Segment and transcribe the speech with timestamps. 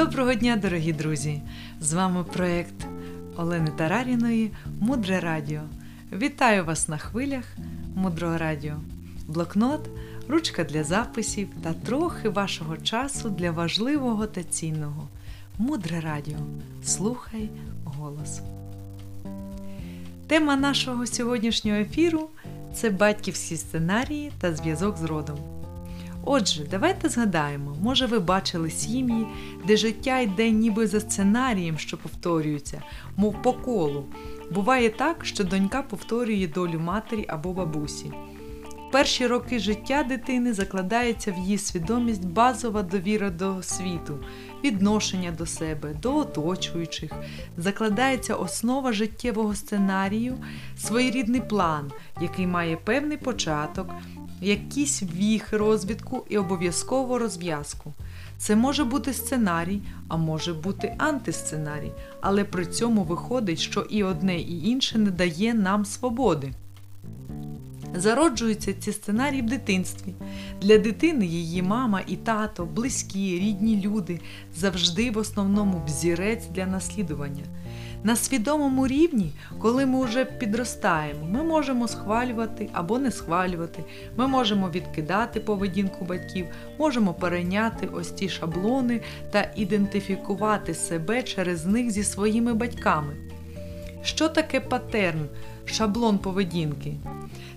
[0.00, 1.40] Доброго дня, дорогі друзі!
[1.80, 2.86] З вами проєкт
[3.36, 4.50] Олени Тараріної
[4.80, 5.60] Мудре Радіо.
[6.12, 7.44] Вітаю вас на хвилях
[7.94, 8.74] Мудрого Радіо.
[9.28, 9.90] Блокнот,
[10.28, 15.08] ручка для записів та трохи вашого часу для важливого та цінного.
[15.58, 16.38] Мудре Радіо.
[16.84, 17.50] Слухай
[17.84, 18.40] голос.
[20.26, 22.28] Тема нашого сьогоднішнього ефіру
[22.74, 25.59] це батьківські сценарії та зв'язок з родом.
[26.24, 29.26] Отже, давайте згадаємо, може ви бачили сім'ї,
[29.66, 32.82] де життя йде ніби за сценарієм, що повторюється,
[33.16, 34.04] мов по колу.
[34.50, 38.12] Буває так, що донька повторює долю матері або бабусі.
[38.90, 44.18] Перші роки життя дитини закладається в її свідомість базова довіра до світу,
[44.64, 47.12] відношення до себе, до оточуючих,
[47.56, 50.38] закладається основа життєвого сценарію,
[50.78, 53.94] своєрідний план, який має певний початок,
[54.40, 57.92] якийсь віх розвідку і обов'язково розв'язку.
[58.38, 64.38] Це може бути сценарій, а може бути антисценарій, але при цьому виходить, що і одне,
[64.38, 66.52] і інше не дає нам свободи.
[67.94, 70.14] Зароджуються ці сценарії в дитинстві.
[70.62, 74.20] Для дитини її мама і тато, близькі, рідні люди
[74.56, 77.44] завжди в основному взірець для наслідування.
[78.04, 83.84] На свідомому рівні, коли ми вже підростаємо, ми можемо схвалювати або не схвалювати,
[84.16, 86.46] ми можемо відкидати поведінку батьків,
[86.78, 93.16] можемо перейняти ось ті шаблони та ідентифікувати себе через них зі своїми батьками.
[94.02, 95.28] Що таке патерн,
[95.64, 96.94] шаблон поведінки?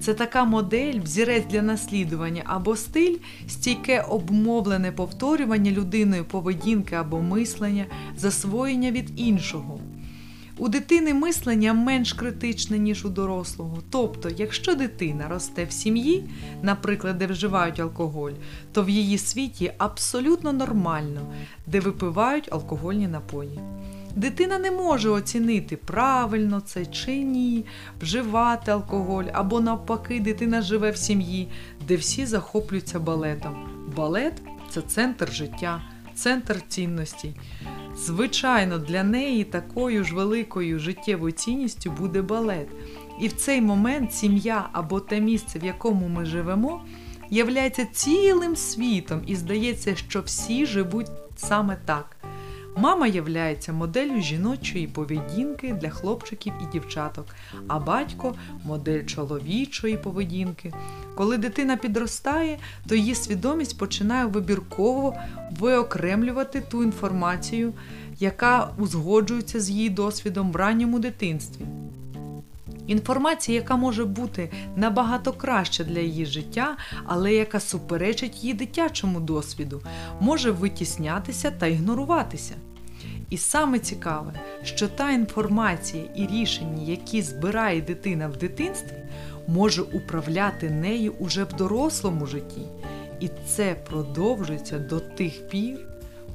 [0.00, 3.16] Це така модель, взірець для наслідування або стиль,
[3.48, 9.80] стійке обмовлене повторювання людиною поведінки або мислення, засвоєння від іншого.
[10.58, 13.78] У дитини мислення менш критичне, ніж у дорослого.
[13.90, 16.24] Тобто, якщо дитина росте в сім'ї,
[16.62, 18.32] наприклад, де вживають алкоголь,
[18.72, 21.20] то в її світі абсолютно нормально,
[21.66, 23.60] де випивають алкогольні напої.
[24.16, 27.64] Дитина не може оцінити, правильно це чи ні,
[28.02, 31.48] вживати алкоголь, або навпаки, дитина живе в сім'ї,
[31.88, 33.68] де всі захоплюються балетом.
[33.96, 35.82] Балет це центр життя,
[36.14, 37.34] центр цінностей.
[38.04, 42.68] Звичайно, для неї такою ж великою життєвою цінністю буде балет.
[43.20, 46.84] І в цей момент сім'я або те місце, в якому ми живемо,
[47.30, 52.17] являється цілим світом, і здається, що всі живуть саме так.
[52.80, 57.26] Мама являється моделлю жіночої поведінки для хлопчиків і дівчаток,
[57.68, 58.34] а батько
[58.64, 60.72] модель чоловічої поведінки.
[61.14, 62.58] Коли дитина підростає,
[62.88, 65.14] то її свідомість починає вибірково
[65.50, 67.72] виокремлювати ту інформацію,
[68.18, 71.64] яка узгоджується з її досвідом в ранньому дитинстві.
[72.86, 79.82] Інформація, яка може бути набагато краща для її життя, але яка суперечить її дитячому досвіду,
[80.20, 82.54] може витіснятися та ігноруватися.
[83.30, 88.96] І саме цікаве, що та інформація і рішення, які збирає дитина в дитинстві,
[89.46, 92.62] може управляти нею уже в дорослому житті.
[93.20, 95.78] І це продовжується до тих пір,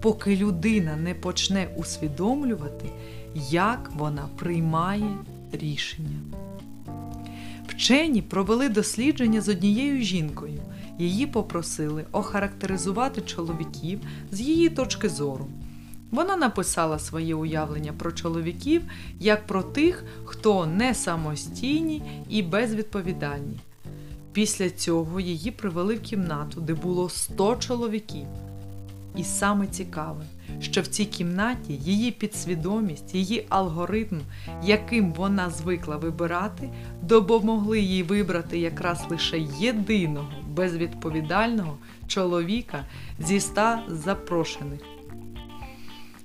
[0.00, 2.86] поки людина не почне усвідомлювати,
[3.50, 5.16] як вона приймає
[5.52, 6.20] рішення.
[7.68, 10.60] Вчені провели дослідження з однією жінкою.
[10.98, 14.00] Її попросили охарактеризувати чоловіків
[14.32, 15.46] з її точки зору.
[16.12, 18.82] Вона написала своє уявлення про чоловіків
[19.20, 23.60] як про тих, хто не самостійні і безвідповідальні.
[24.32, 28.26] Після цього її привели в кімнату, де було 100 чоловіків.
[29.16, 30.24] І саме цікаве,
[30.60, 34.20] що в цій кімнаті її підсвідомість, її алгоритм,
[34.64, 36.70] яким вона звикла вибирати,
[37.02, 42.84] допомогли їй вибрати якраз лише єдиного безвідповідального чоловіка
[43.18, 44.80] зі ста запрошених.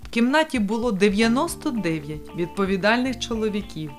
[0.08, 3.92] В кімнаті було 99 відповідальних чоловіків.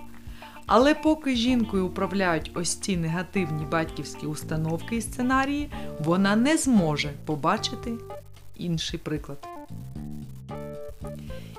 [0.67, 5.71] Але поки жінкою управляють ось ці негативні батьківські установки і сценарії,
[6.01, 7.93] вона не зможе побачити
[8.57, 9.49] інший приклад.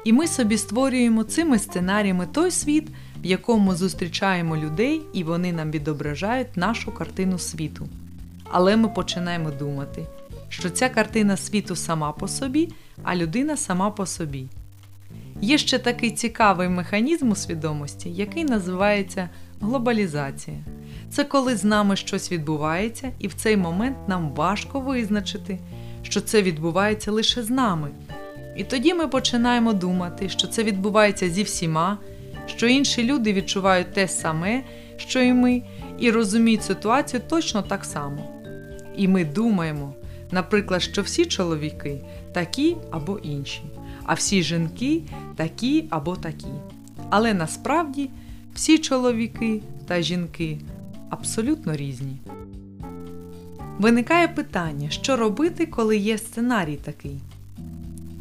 [0.04, 2.88] І ми собі створюємо цими сценаріями той світ,
[3.24, 7.88] в якому зустрічаємо людей, і вони нам відображають нашу картину світу.
[8.52, 10.06] Але ми починаємо думати,
[10.50, 12.69] що ця картина світу сама по собі,
[13.04, 14.48] а людина сама по собі.
[15.42, 19.30] Є ще такий цікавий механізм у свідомості, який називається
[19.62, 20.57] глобалізація.
[21.10, 25.60] Це коли з нами щось відбувається, і в цей момент нам важко визначити,
[26.01, 27.90] що це відбувається лише з нами.
[28.57, 31.98] І тоді ми починаємо думати, що це відбувається зі всіма,
[32.45, 34.63] що інші люди відчувають те саме,
[34.98, 35.63] що і ми,
[36.00, 38.36] і розуміють ситуацію точно так само.
[38.95, 39.94] І ми думаємо,
[40.31, 42.02] наприклад, що всі чоловіки
[42.34, 43.62] такі або інші
[44.10, 45.02] а всі жінки
[45.36, 46.48] такі або такі.
[47.10, 48.10] Але насправді
[48.54, 50.58] всі чоловіки та жінки
[51.10, 52.18] абсолютно різні.
[53.80, 57.20] Виникає питання, що робити, коли є сценарій такий.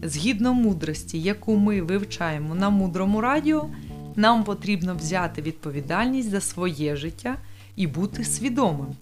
[0.02, 3.68] Згідно мудрості, яку ми вивчаємо на мудрому радіо,
[4.16, 7.36] нам потрібно взяти відповідальність за своє життя
[7.76, 8.96] і бути свідомим.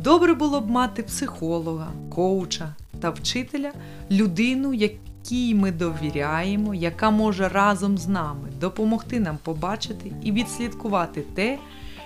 [0.00, 3.72] Добре було б мати психолога, коуча та вчителя,
[4.10, 11.58] людину, якій ми довіряємо, яка може разом з нами допомогти нам побачити і відслідкувати те,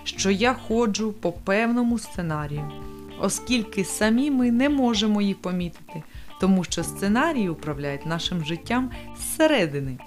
[0.04, 2.70] що я ходжу по певному сценарію,
[3.20, 6.02] оскільки самі ми не можемо їх помітити,
[6.40, 9.98] тому що сценарії управляють нашим життям зсередини.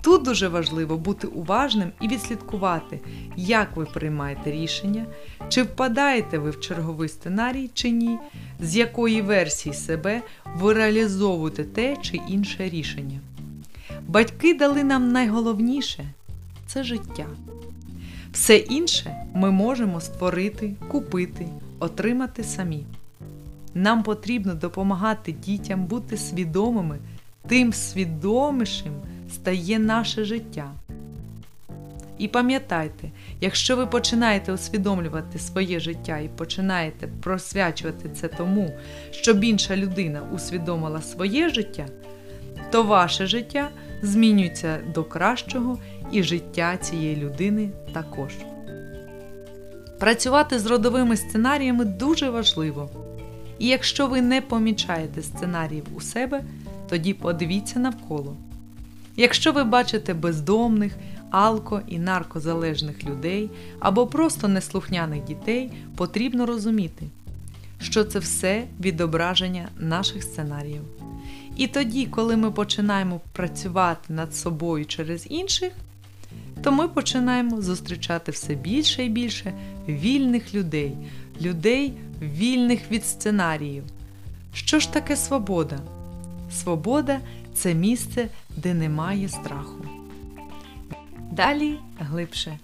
[0.00, 3.00] Тут дуже важливо бути уважним і відслідкувати,
[3.36, 5.06] як ви приймаєте рішення,
[5.48, 8.18] чи впадаєте ви в черговий сценарій чи ні,
[8.60, 10.22] з якої версії себе
[10.56, 13.20] ви реалізовуєте те чи інше рішення.
[14.08, 16.04] Батьки дали нам найголовніше
[16.66, 17.26] це життя.
[18.32, 21.48] Все інше ми можемо створити, купити,
[21.78, 22.84] отримати самі.
[23.74, 26.98] Нам потрібно допомагати дітям бути свідомими,
[27.48, 28.92] тим свідомішим
[29.28, 30.72] стає наше життя.
[32.18, 33.10] І пам'ятайте,
[33.40, 38.70] якщо ви починаєте усвідомлювати своє життя і починаєте просвячувати це тому,
[39.10, 41.86] щоб інша людина усвідомила своє життя,
[42.70, 43.68] то ваше життя
[44.02, 45.78] змінюється до кращого
[46.12, 48.32] і життя цієї людини також.
[49.98, 52.90] Працювати з родовими сценаріями дуже важливо.
[53.58, 56.42] І якщо ви не помічаєте сценаріїв у себе,
[56.88, 58.36] тоді подивіться навколо.
[59.20, 60.96] Якщо ви бачите бездомних,
[61.30, 63.50] алко і наркозалежних людей
[63.80, 67.06] або просто неслухняних дітей, потрібно розуміти,
[67.80, 70.82] що це все відображення наших сценаріїв.
[71.56, 75.72] І тоді, коли ми починаємо працювати над собою через інших,
[76.62, 79.52] то ми починаємо зустрічати все більше і більше
[79.88, 80.96] вільних людей,
[81.40, 81.92] людей,
[82.22, 83.82] вільних від сценаріїв.
[84.52, 85.78] Що ж таке свобода?
[86.52, 87.20] Свобода
[87.54, 89.84] це місце, де немає страху.
[91.32, 92.58] Далі глибше.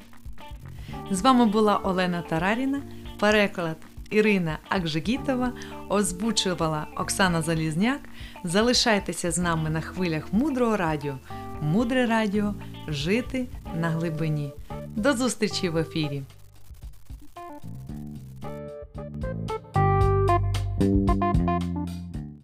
[1.11, 2.83] З вами була Олена Тараріна,
[3.21, 3.77] переклад
[4.11, 5.53] Ірина Акжигітова,
[5.89, 8.01] озвучувала Оксана Залізняк.
[8.45, 11.19] Залишайтеся з нами на хвилях мудрого радіо.
[11.63, 12.55] Мудре радіо
[12.89, 14.53] жити на глибині.
[14.97, 16.23] До зустрічі в ефірі!